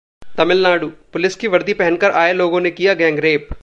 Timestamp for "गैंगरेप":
2.93-3.49